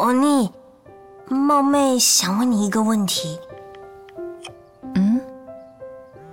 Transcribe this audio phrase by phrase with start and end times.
[0.00, 0.50] 欧尼，
[1.28, 3.38] 冒昧想问你一个问题。
[4.94, 5.20] 嗯？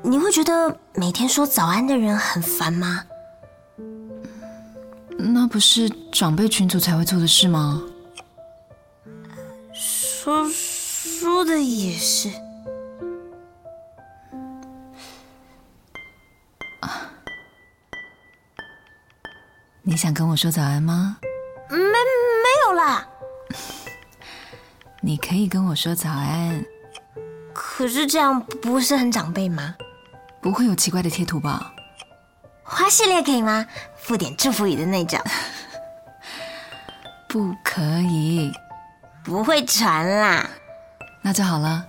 [0.02, 3.04] 你会觉得每天说早安的人很烦吗？
[5.18, 7.84] 那不是长辈群组才会做的事吗？
[9.74, 12.30] 说说的也是。
[19.82, 21.18] 你想跟我说早安吗？
[21.70, 21.84] 没没
[22.66, 23.06] 有啦。
[25.08, 26.66] 你可以跟我说早安。
[27.54, 29.74] 可是这样不是很长辈吗？
[30.42, 31.74] 不会有奇怪的贴图吧？
[32.62, 33.66] 花系列可以吗？
[33.96, 35.18] 附点祝福语的那种。
[37.30, 38.52] 不可以。
[39.24, 40.46] 不会传啦。
[41.22, 41.88] 那就好了。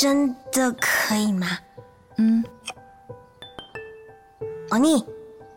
[0.00, 1.46] 真的可以吗？
[2.16, 2.44] 嗯。
[4.70, 5.06] 欧尼。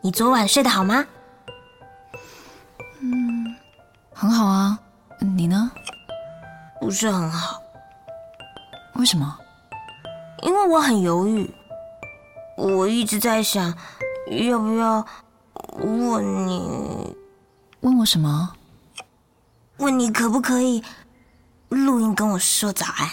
[0.02, 1.04] 你昨晚睡得好吗？
[3.02, 3.56] 嗯，
[4.14, 4.80] 很好啊。
[5.38, 5.72] 你呢？
[6.80, 7.62] 不是很好。
[8.96, 9.38] 为什么？
[10.44, 11.54] 因为我很犹豫。
[12.58, 13.76] 我一直在想，
[14.48, 15.06] 要不要
[15.80, 17.16] 问你？
[17.82, 18.54] 问我什么？
[19.78, 20.84] 问你可不可以
[21.68, 23.10] 录音跟我说早安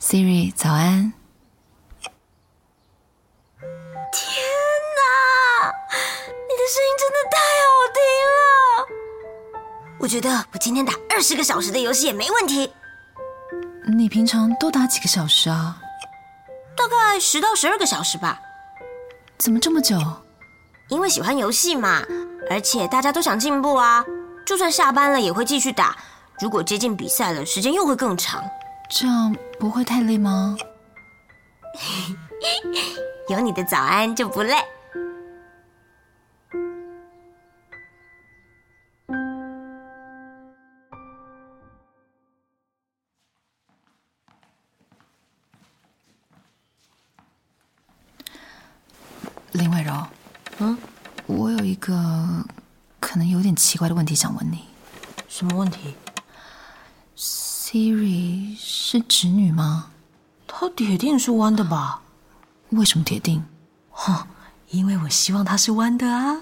[0.00, 1.12] ？Siri，早安！
[6.80, 7.36] 声音真的太
[7.66, 8.00] 好听
[8.38, 8.40] 了！
[10.00, 12.72] 我觉得我今天打二十个小时的游戏也没问题。
[13.86, 15.76] 你平常都打几个小时啊？
[16.74, 18.40] 大概十到十二个小时吧。
[19.36, 19.98] 怎么这么久？
[20.88, 22.02] 因为喜欢游戏嘛，
[22.48, 24.02] 而且大家都想进步啊。
[24.46, 25.94] 就算下班了也会继续打。
[26.40, 28.42] 如果接近比赛了，时间又会更长。
[28.88, 30.56] 这样不会太累吗？
[33.28, 34.56] 有你的早安就不累。
[49.60, 49.92] 林慧柔，
[50.60, 50.78] 嗯，
[51.26, 52.42] 我有一个
[52.98, 54.64] 可能有点奇怪的问题想问你。
[55.28, 55.94] 什么问题
[57.14, 59.90] ？Siri 是直女吗？
[60.46, 62.00] 她铁定是弯的吧？
[62.70, 63.44] 为什么铁定？
[63.90, 64.26] 哼，
[64.70, 66.38] 因为我希望她是弯的啊。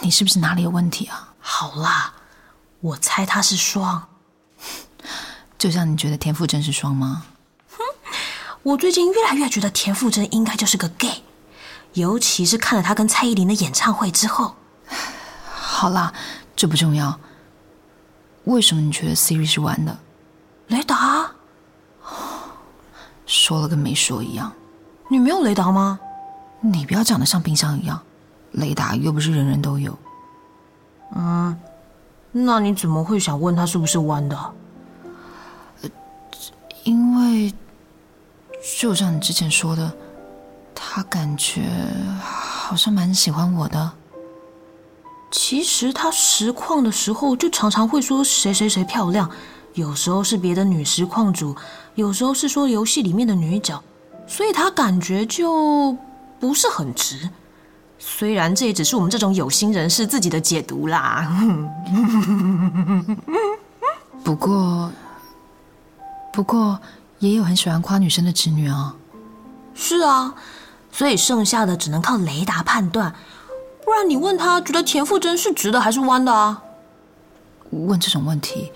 [0.00, 1.34] 你是不是哪里有问题啊？
[1.40, 2.14] 好啦，
[2.80, 4.08] 我猜她是双。
[5.58, 7.26] 就像你觉得田馥甄是双吗？
[7.68, 7.84] 哼，
[8.62, 11.22] 我最近越来越觉得田馥甄应该就是个 gay，
[11.94, 14.54] 尤其是看了他跟蔡依林的演唱会之后。
[15.44, 16.12] 好啦，
[16.54, 17.18] 这不重要。
[18.44, 19.98] 为什么你觉得 Siri 是弯的？
[20.68, 21.30] 雷达？
[23.26, 24.52] 说了跟没说一样。
[25.08, 25.98] 你没有雷达吗？
[26.60, 28.00] 你不要长得像冰箱一样，
[28.52, 29.98] 雷达又不是人人都有。
[31.14, 31.58] 嗯，
[32.30, 34.52] 那你怎么会想问他是不是弯的？
[35.82, 35.90] 呃，
[36.84, 37.52] 因为
[38.78, 39.92] 就像你之前说的，
[40.94, 41.62] 他感觉
[42.20, 43.92] 好像蛮喜欢我的。
[45.30, 49.30] 其实他实况的时候就常常会说谁谁谁漂亮，
[49.72, 51.56] 有时候是别的女实况主，
[51.94, 53.82] 有时候是说游戏里面的女角，
[54.26, 55.96] 所以他感觉就
[56.38, 57.26] 不是很直。
[57.98, 61.34] 虽然这也只是我们这种有心人士自己的解读啦。
[64.22, 64.92] 不过，
[66.30, 66.78] 不过
[67.18, 68.94] 也有很喜欢夸女生的直女啊。
[69.74, 70.34] 是啊，
[70.92, 73.12] 所以剩下的只能靠雷达判断。
[73.84, 76.62] 不然你问他觉得田馥甄是直的还是弯的啊？
[77.70, 78.70] 问这种问题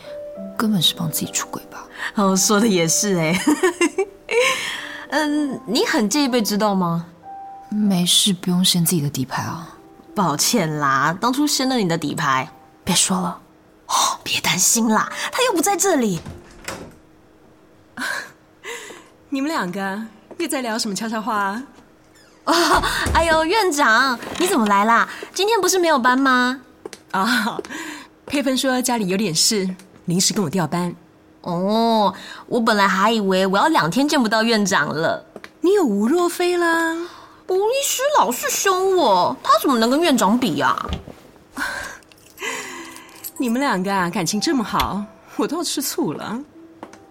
[0.57, 1.87] 根本是帮自己出轨吧？
[2.17, 3.39] 哦，说的也是哎。
[5.11, 7.07] 嗯，你很介意被知道吗？
[7.69, 9.77] 没事，不用掀自己的底牌啊。
[10.15, 12.49] 抱歉啦，当初掀了你的底牌。
[12.83, 13.41] 别说了，
[13.87, 16.21] 哦，别担心啦，他又不在这里。
[19.29, 20.03] 你们两个
[20.39, 21.63] 又在聊什么悄悄话？
[22.47, 22.83] 哦，
[23.13, 25.09] 哎呦，院长，你怎么来啦？
[25.35, 26.61] 今天不是没有班吗？
[27.11, 27.63] 啊、哦，
[28.25, 29.69] 佩芬说家里有点事，
[30.07, 30.95] 临时跟我调班。
[31.43, 32.15] 哦，
[32.47, 35.25] 我本来还以为我要两天见不到院长了。
[35.61, 36.97] 你有吴若飞啦？
[37.49, 40.77] 吴医师老是凶我，他怎么能跟院长比呀？
[43.39, 45.05] 你们两个啊，感情这么好，
[45.37, 46.39] 我都要吃醋了。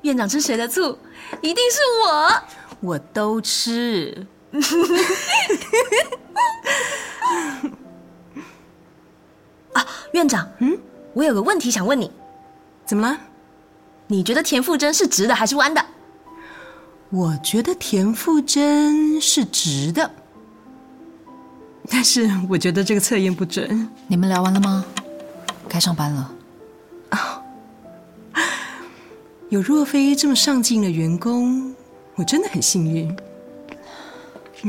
[0.02, 0.98] 院长吃谁的醋？
[1.42, 2.34] 一定是我，
[2.82, 4.28] 我都吃。
[9.74, 10.78] 啊，院长，嗯，
[11.14, 12.10] 我有个问题想问你，
[12.86, 13.18] 怎么了？
[14.08, 15.86] 你觉得田馥甄是直的还是弯的？
[17.10, 20.10] 我觉得田馥甄是直的，
[21.90, 23.90] 但是我觉得这个测验不准。
[24.08, 24.86] 你们聊完了吗？
[25.68, 26.32] 该上班了。
[27.10, 27.42] 啊，
[29.50, 31.74] 有若飞这么上进的员工，
[32.16, 33.16] 我真的很幸运。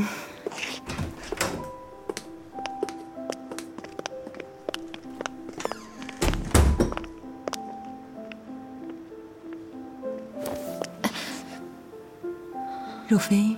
[13.07, 13.55] 若飞，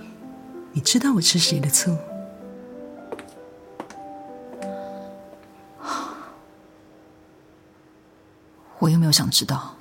[0.72, 1.98] 你知道我吃谁的醋？
[8.78, 9.74] 我又没有想知道。